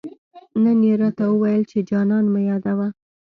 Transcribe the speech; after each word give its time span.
نن 0.63 0.79
يې 0.87 0.93
راته 1.01 1.23
وويل، 1.29 1.63
چي 1.71 1.79
جانان 1.89 2.25
مه 2.33 2.41
يادوه 2.49 2.87